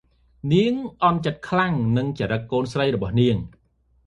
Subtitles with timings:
[0.51, 0.73] នាង
[1.03, 3.35] អន់ចិត្តខ្លាំងនិងចរិតកូនស្រីរបស់នាង។